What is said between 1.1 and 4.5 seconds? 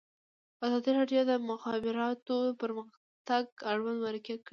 د د مخابراتو پرمختګ اړوند مرکې کړي.